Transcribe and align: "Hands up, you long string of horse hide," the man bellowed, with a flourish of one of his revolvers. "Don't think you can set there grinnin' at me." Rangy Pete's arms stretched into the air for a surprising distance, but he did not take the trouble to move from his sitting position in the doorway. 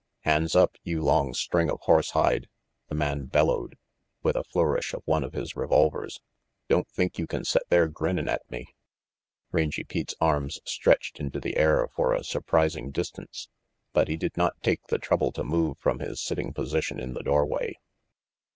"Hands 0.21 0.55
up, 0.55 0.77
you 0.81 0.99
long 1.03 1.31
string 1.35 1.69
of 1.69 1.79
horse 1.81 2.09
hide," 2.09 2.47
the 2.87 2.95
man 2.95 3.25
bellowed, 3.25 3.77
with 4.23 4.35
a 4.35 4.43
flourish 4.43 4.95
of 4.95 5.03
one 5.05 5.23
of 5.23 5.33
his 5.33 5.55
revolvers. 5.55 6.19
"Don't 6.67 6.87
think 6.89 7.19
you 7.19 7.27
can 7.27 7.45
set 7.45 7.61
there 7.69 7.87
grinnin' 7.87 8.27
at 8.27 8.41
me." 8.49 8.65
Rangy 9.51 9.83
Pete's 9.83 10.15
arms 10.19 10.59
stretched 10.65 11.19
into 11.19 11.39
the 11.39 11.55
air 11.55 11.87
for 11.95 12.15
a 12.15 12.23
surprising 12.23 12.89
distance, 12.89 13.47
but 13.93 14.07
he 14.07 14.17
did 14.17 14.35
not 14.35 14.59
take 14.63 14.81
the 14.87 14.97
trouble 14.97 15.31
to 15.33 15.43
move 15.43 15.77
from 15.77 15.99
his 15.99 16.19
sitting 16.19 16.51
position 16.51 16.99
in 16.99 17.13
the 17.13 17.21
doorway. 17.21 17.75